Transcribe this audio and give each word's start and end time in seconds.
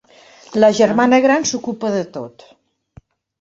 La 0.63 0.69
germana 0.79 1.19
gran 1.25 1.45
s'ocupa 1.49 1.93
de 1.97 2.01
tot. 2.17 2.47